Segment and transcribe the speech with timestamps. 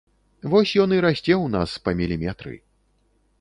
[0.53, 2.55] Вось ён і расце ў нас па міліметры.